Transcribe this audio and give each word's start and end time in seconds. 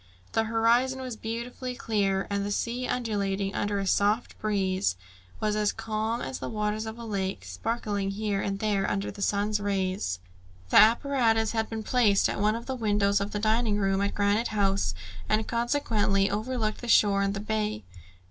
The 0.31 0.45
horizon 0.45 0.99
was 0.99 1.15
beautifully 1.15 1.75
clear, 1.75 2.25
and 2.31 2.43
the 2.43 2.49
sea, 2.51 2.87
undulating 2.87 3.53
under 3.53 3.77
a 3.77 3.85
soft 3.85 4.35
breeze, 4.39 4.95
was 5.39 5.55
as 5.55 5.71
calm 5.71 6.21
as 6.21 6.39
the 6.39 6.49
waters 6.49 6.87
of 6.87 6.97
a 6.97 7.05
lake, 7.05 7.45
sparkling 7.45 8.09
here 8.09 8.41
and 8.41 8.57
there 8.57 8.89
under 8.89 9.11
the 9.11 9.21
sun's 9.21 9.59
rays. 9.59 10.17
The 10.71 10.77
apparatus 10.77 11.51
had 11.51 11.69
been 11.69 11.83
placed 11.83 12.27
at 12.29 12.39
one 12.39 12.55
of 12.55 12.65
the 12.65 12.73
windows 12.73 13.21
of 13.21 13.29
the 13.29 13.37
dining 13.37 13.77
room 13.77 14.01
at 14.01 14.15
Granite 14.15 14.47
House, 14.47 14.95
and 15.29 15.47
consequently 15.47 16.31
overlooked 16.31 16.81
the 16.81 16.87
shore 16.87 17.21
and 17.21 17.35
the 17.35 17.39
bay. 17.39 17.83